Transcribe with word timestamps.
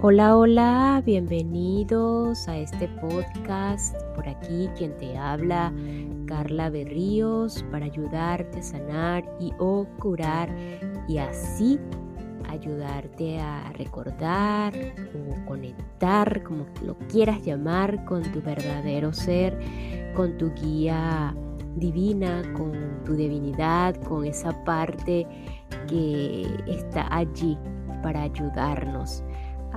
Hola, 0.00 0.36
hola, 0.36 1.02
bienvenidos 1.04 2.46
a 2.46 2.56
este 2.56 2.86
podcast. 2.86 4.00
Por 4.14 4.28
aquí 4.28 4.70
quien 4.78 4.96
te 4.96 5.18
habla, 5.18 5.72
Carla 6.24 6.70
Berríos, 6.70 7.64
para 7.72 7.86
ayudarte 7.86 8.60
a 8.60 8.62
sanar 8.62 9.24
y 9.40 9.52
o 9.58 9.88
curar 9.98 10.54
y 11.08 11.18
así 11.18 11.80
ayudarte 12.48 13.40
a 13.40 13.72
recordar 13.72 14.72
o 15.16 15.46
conectar, 15.48 16.44
como 16.44 16.66
lo 16.84 16.96
quieras 17.08 17.42
llamar, 17.42 18.04
con 18.04 18.22
tu 18.22 18.40
verdadero 18.40 19.12
ser, 19.12 19.58
con 20.14 20.38
tu 20.38 20.52
guía 20.54 21.34
divina, 21.74 22.44
con 22.56 23.02
tu 23.04 23.14
divinidad, 23.14 23.96
con 24.04 24.24
esa 24.24 24.52
parte 24.62 25.26
que 25.88 26.46
está 26.68 27.12
allí 27.12 27.58
para 28.00 28.22
ayudarnos 28.22 29.24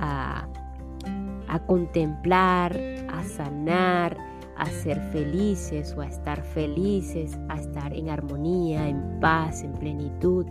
a, 0.02 1.58
contemplar, 1.66 2.76
a 3.08 3.22
sanar, 3.22 4.16
a 4.56 4.66
ser 4.66 5.00
felices 5.12 5.94
o 5.96 6.00
a 6.00 6.06
estar 6.06 6.42
felices, 6.42 7.38
a 7.48 7.56
estar 7.56 7.94
en 7.94 8.08
armonía, 8.08 8.88
en 8.88 9.20
paz, 9.20 9.62
en 9.62 9.72
plenitud. 9.72 10.46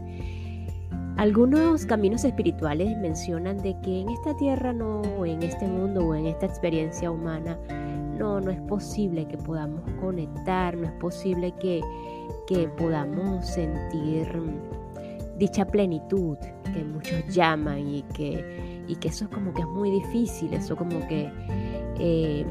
Algunos 1.17 1.85
caminos 1.85 2.23
espirituales 2.23 2.97
mencionan 2.97 3.57
de 3.57 3.79
que 3.81 4.01
en 4.01 4.09
esta 4.09 4.35
tierra 4.37 4.73
no, 4.73 5.01
en 5.25 5.43
este 5.43 5.67
mundo 5.67 6.07
o 6.07 6.15
en 6.15 6.27
esta 6.27 6.45
experiencia 6.45 7.11
humana, 7.11 7.57
no, 8.17 8.39
no 8.39 8.51
es 8.51 8.61
posible 8.61 9.27
que 9.27 9.37
podamos 9.37 9.81
conectar, 9.99 10.77
no 10.77 10.85
es 10.85 10.93
posible 10.93 11.53
que, 11.59 11.81
que 12.47 12.67
podamos 12.69 13.45
sentir 13.45 14.27
dicha 15.37 15.65
plenitud 15.65 16.37
que 16.71 16.83
muchos 16.83 17.27
llaman 17.33 17.79
y 17.79 18.03
que 18.13 18.70
y 18.91 18.97
que 18.97 19.07
eso 19.07 19.23
es 19.23 19.31
como 19.31 19.53
que 19.53 19.61
es 19.61 19.67
muy 19.67 19.89
difícil, 19.89 20.53
eso 20.53 20.75
como 20.75 20.99
que 21.07 21.31
eh, 21.97 22.45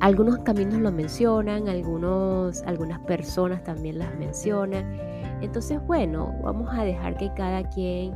algunos 0.00 0.38
caminos 0.38 0.80
lo 0.80 0.90
mencionan, 0.90 1.68
algunos, 1.68 2.60
algunas 2.62 2.98
personas 3.00 3.62
también 3.62 4.00
las 4.00 4.12
mencionan. 4.18 4.98
Entonces, 5.42 5.78
bueno, 5.86 6.34
vamos 6.42 6.68
a 6.72 6.82
dejar 6.82 7.16
que 7.16 7.32
cada 7.34 7.62
quien 7.70 8.12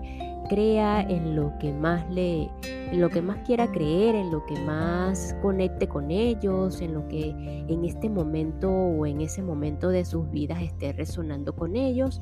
crea 0.49 1.03
en 1.03 1.37
lo 1.37 1.53
que 1.59 1.73
más 1.73 2.09
le, 2.11 2.51
en 2.63 3.01
lo 3.01 3.09
que 3.09 3.23
más 3.23 3.39
quiera 3.47 3.71
creer, 3.71 4.15
en 4.15 4.31
lo 4.31 4.45
que 4.47 4.59
más 4.61 5.35
conecte 5.43 5.89
con 5.89 6.11
ellos, 6.11 6.81
en 6.81 6.95
lo 6.95 7.07
que 7.09 7.31
en 7.69 7.85
este 7.85 8.09
momento 8.09 8.71
o 8.71 9.07
en 9.07 9.21
ese 9.21 9.43
momento 9.43 9.89
de 9.89 10.05
sus 10.05 10.31
vidas 10.31 10.63
esté 10.63 10.93
resonando 10.93 11.55
con 11.55 11.77
ellos 11.77 12.21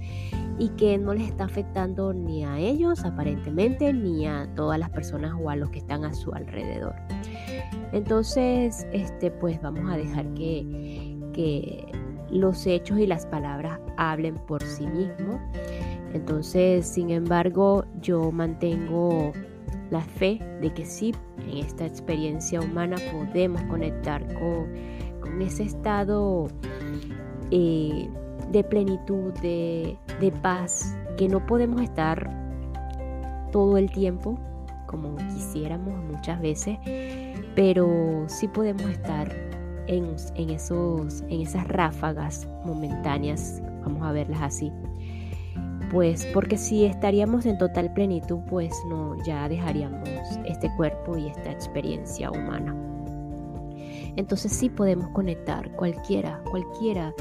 y 0.58 0.70
que 0.70 0.98
no 0.98 1.14
les 1.14 1.28
está 1.28 1.44
afectando 1.44 2.12
ni 2.12 2.44
a 2.44 2.58
ellos 2.58 3.04
aparentemente 3.04 3.92
ni 3.92 4.26
a 4.26 4.48
todas 4.54 4.78
las 4.78 4.90
personas 4.90 5.34
o 5.40 5.50
a 5.50 5.56
los 5.56 5.70
que 5.70 5.78
están 5.78 6.04
a 6.04 6.12
su 6.14 6.32
alrededor. 6.32 6.94
Entonces, 7.92 8.86
este, 8.92 9.30
pues 9.30 9.60
vamos 9.60 9.90
a 9.90 9.96
dejar 9.96 10.26
que, 10.34 11.18
que 11.32 11.86
los 12.30 12.66
hechos 12.66 12.98
y 12.98 13.06
las 13.06 13.26
palabras 13.26 13.78
hablen 13.96 14.36
por 14.46 14.62
sí 14.62 14.86
mismos. 14.86 15.40
Entonces, 16.14 16.86
sin 16.86 17.10
embargo, 17.10 17.84
yo 18.00 18.30
mantengo 18.32 19.32
la 19.90 20.00
fe 20.00 20.40
de 20.60 20.72
que 20.72 20.84
sí, 20.84 21.14
en 21.46 21.58
esta 21.58 21.86
experiencia 21.86 22.60
humana 22.60 22.96
podemos 23.12 23.62
conectar 23.62 24.22
con, 24.34 24.92
ese 25.40 25.64
estado 25.64 26.48
eh, 27.50 28.08
de 28.50 28.64
plenitud, 28.64 29.32
de, 29.40 29.96
paz, 30.42 30.96
que 31.16 31.28
no 31.28 31.44
podemos 31.46 31.80
estar 31.80 32.30
todo 33.50 33.76
el 33.76 33.90
tiempo 33.90 34.38
como 34.86 35.16
quisiéramos 35.16 35.94
muchas 36.04 36.40
veces, 36.40 36.78
pero 37.54 38.24
sí 38.28 38.46
podemos 38.48 38.84
estar 38.84 39.34
en, 39.86 40.14
esos, 40.50 41.22
en 41.28 41.40
esas 41.40 41.66
ráfagas 41.68 42.46
momentáneas, 42.64 43.62
vamos 43.84 44.02
a 44.02 44.12
verlas 44.12 44.42
así, 44.42 44.70
pues 45.92 46.26
porque 46.32 46.56
si 46.56 46.86
estaríamos 46.86 47.44
en 47.44 47.58
total 47.58 47.92
plenitud, 47.92 48.38
pues 48.48 48.74
no, 48.88 49.14
ya 49.24 49.46
dejaríamos 49.46 50.08
este 50.46 50.74
cuerpo 50.74 51.18
y 51.18 51.28
esta 51.28 51.52
experiencia 51.52 52.30
humana. 52.30 52.74
Entonces 54.16 54.52
sí 54.52 54.70
podemos 54.70 55.10
conectar, 55.10 55.70
cualquiera, 55.72 56.42
cualquiera, 56.50 57.14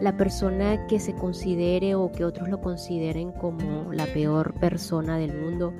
la 0.00 0.16
persona 0.16 0.86
que 0.86 1.00
se 1.00 1.14
considere 1.14 1.96
o 1.96 2.10
que 2.12 2.24
otros 2.24 2.48
lo 2.48 2.60
consideren 2.60 3.32
como 3.32 3.92
la 3.92 4.06
peor 4.06 4.54
persona 4.54 5.18
del 5.18 5.36
mundo, 5.40 5.72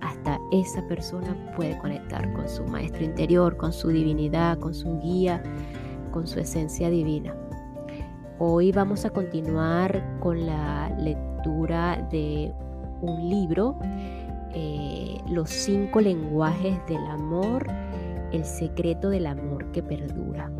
hasta 0.00 0.38
esa 0.52 0.86
persona 0.86 1.36
puede 1.56 1.76
conectar 1.78 2.32
con 2.32 2.48
su 2.48 2.62
maestro 2.64 3.04
interior, 3.04 3.56
con 3.56 3.72
su 3.72 3.88
divinidad, 3.88 4.58
con 4.58 4.72
su 4.72 5.00
guía, 5.00 5.42
con 6.12 6.28
su 6.28 6.38
esencia 6.38 6.90
divina. 6.90 7.34
Hoy 8.38 8.70
vamos 8.70 9.04
a 9.04 9.10
continuar 9.10 10.18
con 10.20 10.46
la 10.46 10.90
lectura 10.90 11.27
de 12.10 12.52
un 13.00 13.28
libro, 13.28 13.78
eh, 14.54 15.18
Los 15.30 15.50
cinco 15.50 16.00
lenguajes 16.00 16.78
del 16.86 17.04
amor, 17.06 17.66
el 18.32 18.44
secreto 18.44 19.08
del 19.08 19.26
amor 19.26 19.70
que 19.72 19.82
perdura. 19.82 20.50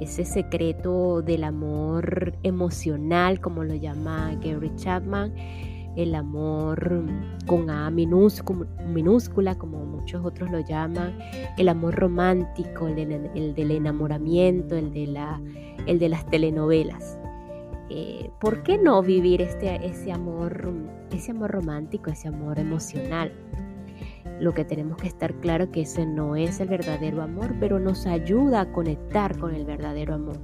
Ese 0.00 0.24
secreto 0.24 1.22
del 1.22 1.44
amor 1.44 2.34
emocional, 2.42 3.40
como 3.40 3.64
lo 3.64 3.74
llama 3.74 4.34
Gary 4.42 4.72
Chapman, 4.76 5.32
el 5.96 6.14
amor 6.14 7.04
con 7.46 7.70
A 7.70 7.90
minúscula, 7.90 9.56
como 9.56 9.84
muchos 9.84 10.24
otros 10.24 10.50
lo 10.50 10.60
llaman, 10.60 11.16
el 11.56 11.68
amor 11.68 11.94
romántico, 11.94 12.88
el, 12.88 13.54
del 13.54 13.70
enamoramiento, 13.70 14.76
el 14.76 14.92
de, 14.92 15.06
la, 15.06 15.40
el 15.86 15.98
de 15.98 16.08
las 16.08 16.26
telenovelas. 16.26 17.18
Eh, 17.90 18.30
¿por 18.40 18.62
qué 18.62 18.78
no 18.78 19.02
vivir 19.02 19.42
este, 19.42 19.86
ese, 19.86 20.12
amor, 20.12 20.72
ese 21.10 21.32
amor 21.32 21.50
romántico, 21.50 22.10
ese 22.10 22.28
amor 22.28 22.58
emocional? 22.58 23.32
Lo 24.40 24.52
que 24.52 24.64
tenemos 24.64 24.96
que 24.96 25.06
estar 25.06 25.34
claro 25.34 25.70
que 25.70 25.82
ese 25.82 26.06
no 26.06 26.34
es 26.34 26.60
el 26.60 26.68
verdadero 26.68 27.22
amor, 27.22 27.54
pero 27.60 27.78
nos 27.78 28.06
ayuda 28.06 28.62
a 28.62 28.72
conectar 28.72 29.38
con 29.38 29.54
el 29.54 29.64
verdadero 29.64 30.14
amor. 30.14 30.38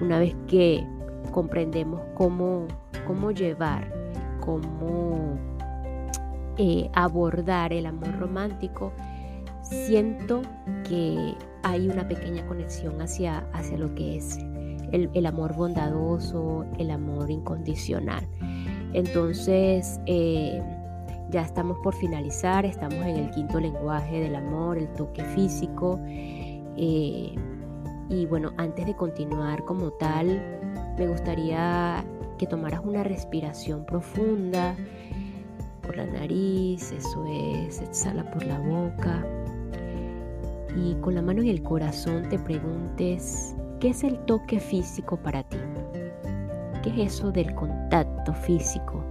Una 0.00 0.18
vez 0.18 0.36
que 0.46 0.86
comprendemos 1.32 2.02
cómo, 2.14 2.66
cómo 3.06 3.32
llevar, 3.32 3.92
cómo 4.40 5.38
eh, 6.58 6.88
abordar 6.92 7.72
el 7.72 7.86
amor 7.86 8.18
romántico, 8.18 8.92
siento 9.62 10.42
que 10.88 11.34
hay 11.62 11.88
una 11.88 12.06
pequeña 12.06 12.46
conexión 12.46 13.00
hacia, 13.00 13.38
hacia 13.52 13.78
lo 13.78 13.94
que 13.94 14.18
es 14.18 14.38
el, 14.94 15.26
amor 15.26 15.54
bondadoso, 15.54 16.64
el 16.78 16.90
amor 16.90 17.30
incondicional. 17.30 18.26
Entonces, 18.92 20.00
eh, 20.06 20.62
ya 21.30 21.42
estamos 21.42 21.78
por 21.82 21.94
finalizar, 21.94 22.64
estamos 22.64 23.04
en 23.04 23.16
el 23.16 23.30
quinto 23.30 23.58
lenguaje 23.58 24.20
del 24.20 24.36
amor, 24.36 24.78
el 24.78 24.88
toque 24.92 25.24
físico. 25.24 25.98
Eh, 26.06 27.34
y 28.08 28.26
bueno, 28.26 28.52
antes 28.56 28.86
de 28.86 28.94
continuar 28.94 29.64
como 29.64 29.90
tal, 29.92 30.40
me 30.96 31.08
gustaría 31.08 32.04
que 32.38 32.46
tomaras 32.46 32.80
una 32.84 33.02
respiración 33.02 33.84
profunda 33.84 34.76
por 35.82 35.96
la 35.96 36.06
nariz, 36.06 36.92
eso 36.92 37.24
es, 37.26 37.80
exhala 37.80 38.30
por 38.30 38.44
la 38.44 38.58
boca. 38.60 39.26
Y 40.76 40.94
con 40.96 41.14
la 41.14 41.22
mano 41.22 41.42
en 41.42 41.48
el 41.48 41.62
corazón 41.62 42.28
te 42.28 42.38
preguntes 42.38 43.54
¿Qué 43.84 43.90
es 43.90 44.02
el 44.02 44.18
toque 44.20 44.60
físico 44.60 45.18
para 45.18 45.42
ti? 45.42 45.58
¿Qué 46.82 46.88
es 46.88 47.16
eso 47.16 47.30
del 47.30 47.54
contacto 47.54 48.32
físico? 48.32 49.04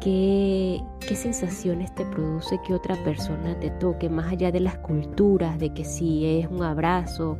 ¿Qué, 0.00 0.80
¿Qué, 1.06 1.16
sensaciones 1.16 1.94
te 1.94 2.06
produce 2.06 2.58
que 2.66 2.72
otra 2.72 2.96
persona 3.04 3.60
te 3.60 3.68
toque, 3.72 4.08
más 4.08 4.32
allá 4.32 4.52
de 4.52 4.60
las 4.60 4.78
culturas, 4.78 5.58
de 5.58 5.74
que 5.74 5.84
si 5.84 6.24
es 6.24 6.48
un 6.50 6.62
abrazo 6.62 7.36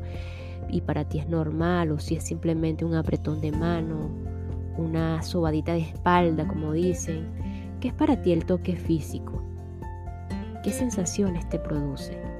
y 0.68 0.82
para 0.82 1.06
ti 1.06 1.18
es 1.18 1.30
normal, 1.30 1.92
o 1.92 1.98
si 1.98 2.16
es 2.16 2.22
simplemente 2.22 2.84
un 2.84 2.94
apretón 2.94 3.40
de 3.40 3.52
mano, 3.52 4.10
una 4.76 5.22
sobadita 5.22 5.72
de 5.72 5.80
espalda, 5.80 6.46
como 6.46 6.72
dicen? 6.72 7.26
¿Qué 7.80 7.88
es 7.88 7.94
para 7.94 8.20
ti 8.20 8.32
el 8.32 8.44
toque 8.44 8.76
físico? 8.76 9.42
¿Qué 10.62 10.72
sensaciones 10.72 11.48
te 11.48 11.58
produce? 11.58 12.35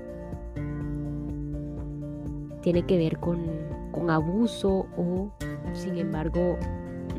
Tiene 2.67 2.83
que 2.83 2.99
ver 2.99 3.21
con, 3.21 4.11
abuso 4.11 4.87
o 4.97 5.31
sin 5.73 5.99
embargo 5.99 6.59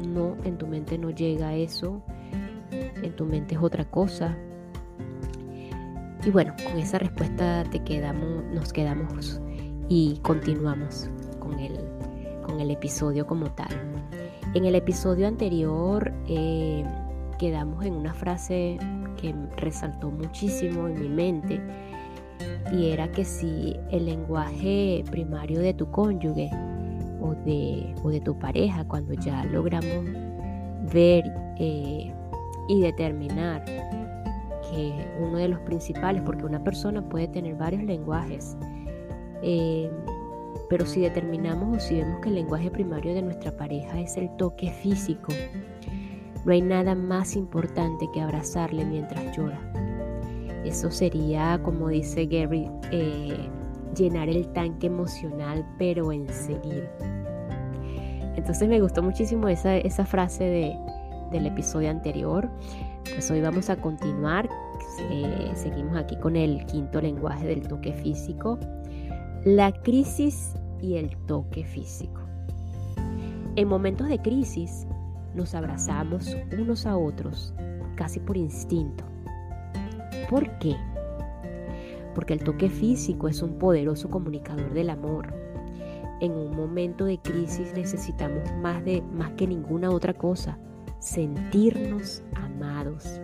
no, 0.06 0.36
en 0.44 0.58
tu 0.58 0.68
mente 0.68 0.98
no 0.98 1.10
llega 1.10 1.56
eso, 1.56 2.02
en 2.70 3.16
tu 3.16 3.24
mente 3.24 3.56
es 3.56 3.62
otra 3.62 3.86
cosa. 3.86 4.38
Y 6.26 6.32
bueno, 6.32 6.54
con 6.66 6.78
esa 6.78 7.00
respuesta 7.00 7.64
te 7.72 7.82
quedamos, 7.82 8.44
nos 8.54 8.74
quedamos 8.74 9.40
y 9.88 10.20
continuamos 10.22 11.10
con 11.40 11.58
el, 11.60 11.80
con 12.46 12.60
el 12.60 12.70
episodio 12.70 13.26
como 13.26 13.50
tal. 13.50 13.72
En 14.54 14.66
el 14.66 14.76
episodio 14.76 15.30
anterior 15.30 16.14
eh, 16.28 16.84
quedamos 17.40 17.86
en 17.86 17.94
una 17.94 18.14
frase 18.14 18.80
que 19.16 19.34
resaltó 19.56 20.12
muchísimo 20.12 20.90
en 20.90 21.00
mi 21.00 21.08
mente 21.08 21.62
y 22.72 22.92
era 22.92 23.12
que 23.12 23.24
si 23.24 23.76
el 23.92 24.06
lenguaje 24.06 25.04
primario 25.10 25.60
de 25.60 25.74
tu 25.74 25.90
cónyuge 25.92 26.50
o 27.22 27.34
de, 27.46 27.96
o 28.04 28.10
de 28.10 28.22
tu 28.22 28.38
pareja, 28.38 28.86
cuando 28.88 29.14
ya 29.14 29.44
logramos 29.46 30.06
ver 30.92 31.24
eh, 31.58 32.14
y 32.68 32.82
determinar 32.82 33.64
que 34.70 34.94
uno 35.20 35.38
de 35.38 35.48
los 35.48 35.60
principales, 35.62 36.22
porque 36.24 36.46
una 36.46 36.64
persona 36.64 37.08
puede 37.08 37.28
tener 37.28 37.56
varios 37.56 37.84
lenguajes, 37.84 38.58
eh, 39.42 39.90
pero 40.70 40.86
si 40.86 41.02
determinamos 41.02 41.78
o 41.78 41.80
si 41.80 41.96
vemos 41.96 42.20
que 42.22 42.30
el 42.30 42.36
lenguaje 42.36 42.70
primario 42.70 43.14
de 43.14 43.22
nuestra 43.22 43.56
pareja 43.56 44.00
es 44.00 44.18
el 44.18 44.30
toque 44.36 44.72
físico, 44.72 45.32
no 46.46 46.52
hay 46.52 46.62
nada 46.62 46.96
más 46.96 47.36
importante 47.36 48.08
que 48.14 48.22
abrazarle 48.22 48.86
mientras 48.86 49.36
llora. 49.36 49.60
Eso 50.68 50.92
sería, 50.92 51.62
como 51.64 51.88
dice 51.88 52.26
Gary, 52.26 52.70
eh, 52.92 53.50
llenar 53.96 54.28
el 54.28 54.48
tanque 54.50 54.88
emocional, 54.88 55.66
pero 55.78 56.12
enseguida. 56.12 56.92
Entonces 58.36 58.68
me 58.68 58.82
gustó 58.82 59.02
muchísimo 59.02 59.48
esa, 59.48 59.78
esa 59.78 60.06
frase 60.06 60.78
del 61.32 61.46
episodio 61.46 61.90
anterior. 61.90 62.50
Pues 63.14 63.32
hoy 63.32 63.42
vamos 63.42 63.70
a 63.70 63.78
continuar. 63.78 64.50
Eh, 65.10 65.52
seguimos 65.56 65.96
aquí 65.96 66.18
con 66.18 66.36
el 66.36 66.66
quinto 66.66 67.00
lenguaje 67.00 67.48
del 67.48 67.66
toque 67.66 67.94
físico. 67.94 68.60
La 69.46 69.72
crisis 69.72 70.54
y 70.82 70.96
el 70.96 71.16
toque 71.28 71.64
físico. 71.64 72.22
En 73.56 73.70
momentos 73.70 74.10
de 74.10 74.20
crisis 74.20 74.86
nos 75.34 75.56
abrazamos 75.56 76.36
unos 76.60 76.86
a 76.86 76.98
otros 76.98 77.54
casi 77.96 78.20
por 78.20 78.36
instinto. 78.36 79.06
¿Por 80.30 80.58
qué? 80.60 80.76
Porque 82.16 82.34
el 82.34 82.44
toque 82.44 82.70
físico 82.70 83.28
es 83.28 83.42
un 83.42 83.58
poderoso 83.58 84.10
comunicador 84.10 84.74
del 84.74 84.90
amor. 84.90 85.34
En 86.20 86.32
un 86.32 86.56
momento 86.56 87.06
de 87.06 87.20
crisis 87.20 87.74
necesitamos 87.74 88.52
más 88.62 88.84
de 88.84 89.02
más 89.02 89.32
que 89.32 89.48
ninguna 89.48 89.92
otra 89.92 90.14
cosa 90.14 90.58
sentirnos 91.00 92.24
amados. 92.36 93.22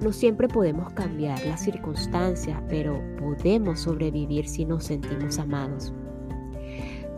No 0.00 0.12
siempre 0.12 0.48
podemos 0.48 0.92
cambiar 0.94 1.44
las 1.46 1.62
circunstancias, 1.62 2.60
pero 2.68 3.00
podemos 3.18 3.80
sobrevivir 3.80 4.48
si 4.48 4.64
nos 4.64 4.84
sentimos 4.84 5.38
amados. 5.38 5.92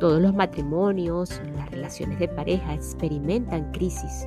Todos 0.00 0.20
los 0.20 0.34
matrimonios, 0.34 1.40
las 1.56 1.70
relaciones 1.70 2.19
de 2.19 2.28
pareja 2.28 2.75
experimentan 2.75 3.70
crisis. 3.72 4.26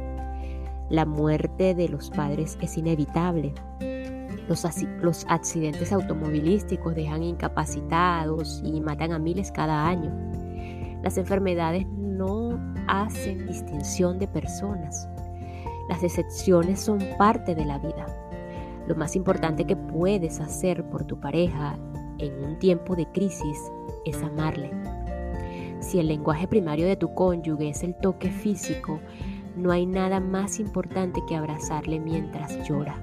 La 0.89 1.06
muerte 1.06 1.75
de 1.75 1.89
los 1.89 2.09
padres 2.09 2.57
es 2.62 2.77
inevitable. 2.77 3.54
Los, 4.47 5.25
accidentes 5.27 5.91
automovilísticos 5.91 6.95
dejan 6.95 7.23
incapacitados 7.23 8.61
y 8.63 8.79
matan 8.79 9.11
a 9.11 9.19
miles 9.19 9.51
cada 9.51 9.88
año. 9.88 10.11
Las 11.03 11.17
enfermedades 11.17 11.85
no 11.88 12.57
hacen 12.88 13.45
distinción 13.45 14.19
de 14.19 14.27
personas. 14.27 15.09
Las 15.89 16.01
decepciones 16.01 16.79
son 16.79 16.99
parte 17.17 17.55
de 17.55 17.65
la 17.65 17.77
vida. 17.77 18.05
Lo 18.88 18.95
más 18.95 19.15
importante 19.15 19.65
que 19.65 19.75
puedes 19.75 20.39
hacer 20.39 20.89
por 20.89 21.03
tu 21.03 21.19
pareja 21.19 21.77
en 22.17 22.44
un 22.44 22.57
tiempo 22.57 22.95
de 22.95 23.05
crisis 23.07 23.57
es 24.05 24.21
amarle. 24.23 24.71
Si 25.79 25.99
el 25.99 26.07
lenguaje 26.07 26.47
primario 26.47 26.88
de 26.88 26.95
tu 26.95 27.13
cónyuge 27.13 27.69
es 27.69 27.83
el 27.83 27.95
toque 27.95 28.29
físico, 28.29 28.99
no 29.55 29.71
hay 29.71 29.85
nada 29.85 30.19
más 30.19 30.59
importante 30.59 31.21
que 31.27 31.35
abrazarle 31.35 31.99
mientras 31.99 32.67
llora. 32.67 32.95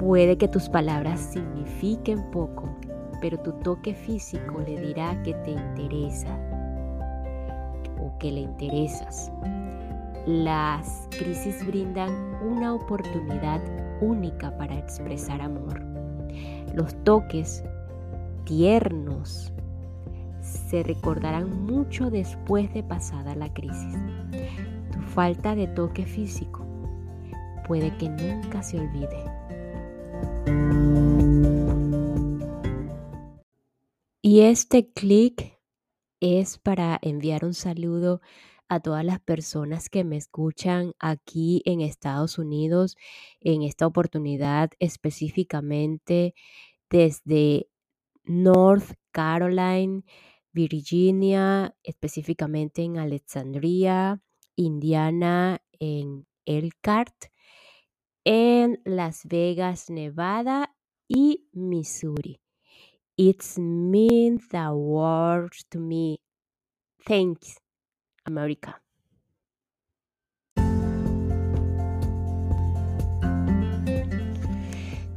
Puede 0.00 0.38
que 0.38 0.48
tus 0.48 0.70
palabras 0.70 1.20
signifiquen 1.20 2.22
poco, 2.30 2.74
pero 3.20 3.38
tu 3.38 3.52
toque 3.52 3.92
físico 3.92 4.58
le 4.66 4.80
dirá 4.80 5.22
que 5.22 5.34
te 5.34 5.50
interesa 5.50 6.38
o 7.98 8.16
que 8.18 8.32
le 8.32 8.40
interesas. 8.40 9.30
Las 10.26 11.06
crisis 11.10 11.66
brindan 11.66 12.10
una 12.42 12.72
oportunidad 12.72 13.60
única 14.00 14.56
para 14.56 14.78
expresar 14.78 15.42
amor. 15.42 15.82
Los 16.72 16.94
toques 17.04 17.62
tiernos 18.44 19.52
se 20.40 20.82
recordarán 20.82 21.66
mucho 21.66 22.10
después 22.10 22.72
de 22.72 22.82
pasada 22.82 23.34
la 23.34 23.52
crisis. 23.52 23.98
Tu 24.92 24.98
falta 25.02 25.54
de 25.54 25.66
toque 25.66 26.06
físico 26.06 26.64
puede 27.68 27.94
que 27.98 28.08
nunca 28.08 28.62
se 28.62 28.80
olvide. 28.80 29.39
Y 34.32 34.42
este 34.42 34.92
clic 34.92 35.58
es 36.20 36.56
para 36.56 37.00
enviar 37.02 37.44
un 37.44 37.52
saludo 37.52 38.20
a 38.68 38.78
todas 38.78 39.04
las 39.04 39.18
personas 39.18 39.88
que 39.88 40.04
me 40.04 40.16
escuchan 40.16 40.92
aquí 41.00 41.62
en 41.64 41.80
Estados 41.80 42.38
Unidos, 42.38 42.96
en 43.40 43.62
esta 43.62 43.88
oportunidad 43.88 44.70
específicamente 44.78 46.36
desde 46.88 47.70
North 48.22 48.92
Carolina, 49.10 50.04
Virginia, 50.52 51.74
específicamente 51.82 52.82
en 52.84 52.98
Alexandria, 52.98 54.22
Indiana, 54.54 55.60
en 55.80 56.28
Elkhart, 56.44 57.16
en 58.22 58.80
Las 58.84 59.26
Vegas, 59.26 59.90
Nevada 59.90 60.76
y 61.08 61.48
Missouri. 61.50 62.40
It's 63.22 63.58
means 63.58 64.48
the 64.48 64.72
world 64.72 65.52
to 65.72 65.78
me. 65.78 66.16
Thanks. 67.06 67.58
América. 68.24 68.80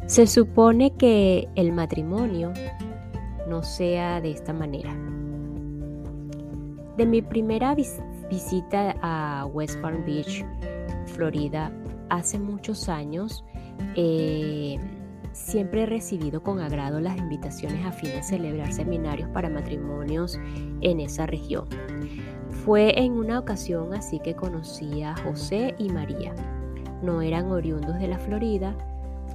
Se 0.06 0.28
supone 0.28 0.98
que 0.98 1.48
el 1.56 1.72
matrimonio 1.72 2.52
no 3.48 3.64
sea 3.64 4.20
de 4.20 4.32
esta 4.32 4.52
manera. 4.52 4.94
De 6.98 7.06
mi 7.06 7.22
primera 7.22 7.74
visita 8.30 8.98
a 9.02 9.46
West 9.46 9.80
Palm 9.80 10.04
Beach, 10.04 10.44
Florida, 11.06 11.72
hace 12.10 12.38
muchos 12.38 12.90
años, 12.90 13.46
eh, 13.96 14.78
siempre 15.34 15.84
he 15.84 15.86
recibido 15.86 16.42
con 16.42 16.60
agrado 16.60 17.00
las 17.00 17.18
invitaciones 17.18 17.86
a 17.86 17.92
fin 17.92 18.12
de 18.12 18.24
celebrar 18.24 18.72
seminarios 18.72 19.30
para 19.30 19.50
matrimonios 19.50 20.40
en 20.82 21.00
esa 21.00 21.26
región. 21.26 21.66
Fue 22.64 22.98
en 22.98 23.14
una 23.14 23.40
ocasión 23.40 23.94
así 23.94 24.20
que 24.20 24.36
conocí 24.36 25.04
a 25.04 25.16
José 25.18 25.76
y 25.78 25.90
María. 25.90 26.34
No 27.02 27.22
eran 27.22 27.52
oriundos 27.52 28.00
de 28.00 28.08
la 28.08 28.20
Florida, 28.20 28.76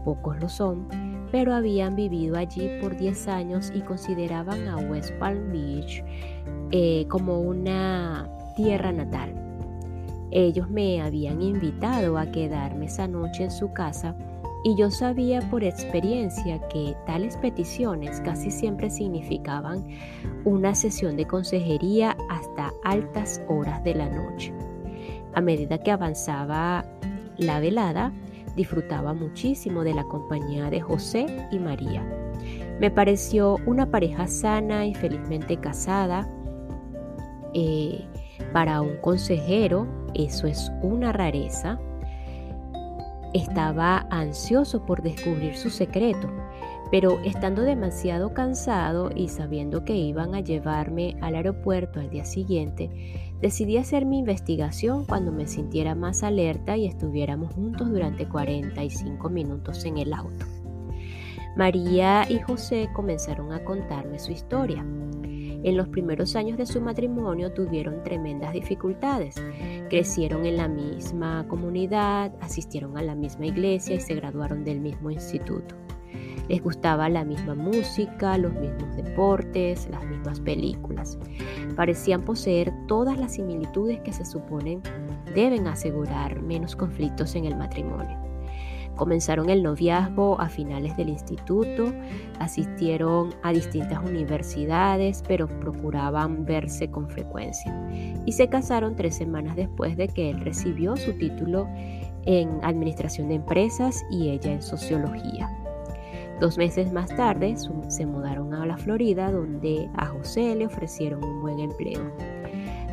pocos 0.04 0.40
lo 0.40 0.48
son, 0.48 0.88
pero 1.30 1.52
habían 1.52 1.96
vivido 1.96 2.36
allí 2.38 2.78
por 2.80 2.96
10 2.96 3.28
años 3.28 3.72
y 3.74 3.80
consideraban 3.80 4.66
a 4.68 4.76
West 4.76 5.12
Palm 5.18 5.52
Beach 5.52 6.02
eh, 6.70 7.06
como 7.08 7.40
una 7.40 8.30
tierra 8.56 8.92
natal. 8.92 9.34
Ellos 10.30 10.70
me 10.70 11.00
habían 11.00 11.42
invitado 11.42 12.18
a 12.18 12.26
quedarme 12.26 12.86
esa 12.86 13.08
noche 13.08 13.44
en 13.44 13.50
su 13.50 13.72
casa 13.72 14.14
y 14.64 14.74
yo 14.74 14.90
sabía 14.90 15.40
por 15.50 15.62
experiencia 15.62 16.58
que 16.68 16.96
tales 17.06 17.36
peticiones 17.36 18.20
casi 18.20 18.50
siempre 18.50 18.90
significaban 18.90 19.86
una 20.44 20.74
sesión 20.74 21.16
de 21.16 21.26
consejería 21.26 22.16
hasta 22.28 22.72
altas 22.84 23.40
horas 23.48 23.82
de 23.84 23.94
la 23.94 24.08
noche. 24.08 24.52
A 25.34 25.40
medida 25.40 25.78
que 25.78 25.90
avanzaba 25.90 26.84
la 27.36 27.60
velada, 27.60 28.12
disfrutaba 28.56 29.14
muchísimo 29.14 29.84
de 29.84 29.94
la 29.94 30.04
compañía 30.04 30.70
de 30.70 30.80
José 30.80 31.26
y 31.52 31.58
María. 31.58 32.02
Me 32.80 32.90
pareció 32.90 33.56
una 33.66 33.90
pareja 33.90 34.26
sana 34.26 34.86
y 34.86 34.94
felizmente 34.94 35.58
casada. 35.58 36.28
Eh, 37.54 38.04
para 38.52 38.80
un 38.80 38.96
consejero 38.98 39.86
eso 40.14 40.46
es 40.46 40.72
una 40.82 41.12
rareza 41.12 41.78
estaba 43.34 44.06
ansioso 44.10 44.84
por 44.84 45.02
descubrir 45.02 45.56
su 45.56 45.70
secreto, 45.70 46.30
pero 46.90 47.18
estando 47.24 47.62
demasiado 47.62 48.32
cansado 48.32 49.10
y 49.14 49.28
sabiendo 49.28 49.84
que 49.84 49.96
iban 49.96 50.34
a 50.34 50.40
llevarme 50.40 51.16
al 51.20 51.34
aeropuerto 51.34 52.00
al 52.00 52.10
día 52.10 52.24
siguiente, 52.24 52.90
decidí 53.40 53.76
hacer 53.76 54.06
mi 54.06 54.18
investigación 54.18 55.04
cuando 55.04 55.32
me 55.32 55.46
sintiera 55.46 55.94
más 55.94 56.22
alerta 56.22 56.76
y 56.76 56.86
estuviéramos 56.86 57.52
juntos 57.52 57.90
durante 57.90 58.28
45 58.28 59.28
minutos 59.28 59.84
en 59.84 59.98
el 59.98 60.12
auto. 60.12 60.46
María 61.56 62.24
y 62.30 62.38
José 62.38 62.88
comenzaron 62.94 63.52
a 63.52 63.64
contarme 63.64 64.18
su 64.18 64.32
historia. 64.32 64.84
En 65.64 65.76
los 65.76 65.88
primeros 65.88 66.36
años 66.36 66.56
de 66.56 66.66
su 66.66 66.80
matrimonio 66.80 67.52
tuvieron 67.52 68.02
tremendas 68.02 68.52
dificultades. 68.52 69.34
Crecieron 69.88 70.46
en 70.46 70.56
la 70.56 70.68
misma 70.68 71.46
comunidad, 71.48 72.32
asistieron 72.40 72.96
a 72.96 73.02
la 73.02 73.14
misma 73.14 73.46
iglesia 73.46 73.96
y 73.96 74.00
se 74.00 74.14
graduaron 74.14 74.64
del 74.64 74.80
mismo 74.80 75.10
instituto. 75.10 75.74
Les 76.48 76.62
gustaba 76.62 77.08
la 77.08 77.24
misma 77.24 77.54
música, 77.54 78.38
los 78.38 78.54
mismos 78.54 78.96
deportes, 78.96 79.88
las 79.90 80.04
mismas 80.06 80.40
películas. 80.40 81.18
Parecían 81.76 82.22
poseer 82.22 82.72
todas 82.86 83.18
las 83.18 83.34
similitudes 83.34 84.00
que 84.00 84.12
se 84.12 84.24
suponen 84.24 84.80
deben 85.34 85.66
asegurar 85.66 86.40
menos 86.40 86.74
conflictos 86.74 87.34
en 87.34 87.44
el 87.44 87.56
matrimonio. 87.56 88.27
Comenzaron 88.98 89.48
el 89.48 89.62
noviazgo 89.62 90.40
a 90.40 90.48
finales 90.48 90.96
del 90.96 91.08
instituto, 91.08 91.92
asistieron 92.40 93.32
a 93.44 93.52
distintas 93.52 94.04
universidades, 94.04 95.22
pero 95.28 95.46
procuraban 95.46 96.44
verse 96.44 96.90
con 96.90 97.08
frecuencia. 97.08 97.72
Y 98.26 98.32
se 98.32 98.48
casaron 98.48 98.96
tres 98.96 99.16
semanas 99.16 99.54
después 99.54 99.96
de 99.96 100.08
que 100.08 100.30
él 100.30 100.40
recibió 100.40 100.96
su 100.96 101.12
título 101.12 101.68
en 102.24 102.58
Administración 102.62 103.28
de 103.28 103.36
Empresas 103.36 104.04
y 104.10 104.30
ella 104.30 104.54
en 104.54 104.62
Sociología. 104.62 105.48
Dos 106.40 106.58
meses 106.58 106.92
más 106.92 107.14
tarde 107.14 107.54
se 107.88 108.04
mudaron 108.04 108.52
a 108.52 108.66
la 108.66 108.76
Florida, 108.76 109.30
donde 109.30 109.88
a 109.96 110.06
José 110.06 110.56
le 110.56 110.66
ofrecieron 110.66 111.22
un 111.22 111.40
buen 111.40 111.60
empleo. 111.60 112.37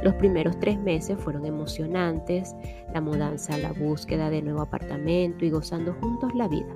Los 0.03 0.13
primeros 0.15 0.59
tres 0.59 0.79
meses 0.79 1.17
fueron 1.19 1.45
emocionantes, 1.45 2.55
la 2.93 3.01
mudanza, 3.01 3.57
la 3.57 3.73
búsqueda 3.73 4.29
de 4.29 4.41
nuevo 4.41 4.61
apartamento 4.61 5.45
y 5.45 5.49
gozando 5.49 5.93
juntos 6.01 6.33
la 6.35 6.47
vida. 6.47 6.73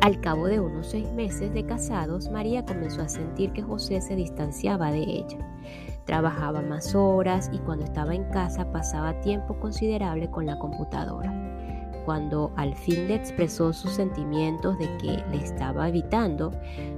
Al 0.00 0.20
cabo 0.20 0.46
de 0.46 0.60
unos 0.60 0.86
seis 0.86 1.10
meses 1.12 1.52
de 1.52 1.66
casados, 1.66 2.30
María 2.30 2.64
comenzó 2.64 3.02
a 3.02 3.08
sentir 3.08 3.52
que 3.52 3.62
José 3.62 4.00
se 4.00 4.14
distanciaba 4.14 4.92
de 4.92 5.02
ella. 5.02 5.38
Trabajaba 6.04 6.62
más 6.62 6.94
horas 6.94 7.50
y 7.52 7.58
cuando 7.58 7.84
estaba 7.84 8.14
en 8.14 8.24
casa 8.30 8.70
pasaba 8.70 9.20
tiempo 9.20 9.58
considerable 9.58 10.30
con 10.30 10.46
la 10.46 10.58
computadora. 10.58 11.34
Cuando 12.04 12.52
al 12.56 12.74
fin 12.74 13.08
le 13.08 13.16
expresó 13.16 13.72
sus 13.72 13.90
sentimientos 13.90 14.78
de 14.78 14.86
que 14.98 15.22
le 15.30 15.42
estaba 15.42 15.88
evitando, 15.88 16.52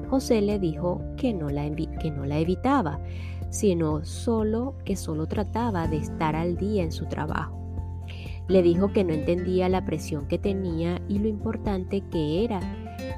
José 0.09 0.43
le 0.43 0.59
dijo 0.59 1.01
que 1.17 1.33
no 1.33 1.49
la, 1.49 1.69
que 1.75 2.11
no 2.13 2.27
la 2.27 2.39
evitaba, 2.39 3.01
sino 3.51 4.05
solo 4.05 4.77
que 4.85 4.97
solo 4.97 5.27
trataba 5.27 5.87
de 5.89 5.99
estar 5.99 6.35
al 6.37 6.57
día 6.57 6.83
en 6.83 6.93
su 6.93 7.07
trabajo. 7.07 7.59
Le 8.49 8.63
dijo 8.63 8.93
que 8.93 9.05
no 9.05 9.13
entendía 9.13 9.69
la 9.69 9.85
presión 9.85 10.27
que 10.27 10.39
tenía 10.39 11.01
y 11.09 11.19
lo 11.19 11.29
importante 11.29 12.03
que 12.11 12.45
era 12.45 12.61